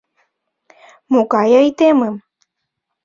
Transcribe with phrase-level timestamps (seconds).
[1.11, 2.15] —Могай айдемым?